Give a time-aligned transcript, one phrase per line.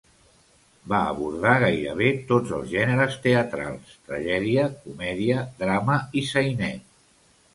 [0.93, 6.89] Va abordar gairebé tots els gèneres teatrals: tragèdia, comèdia, drama i sainet.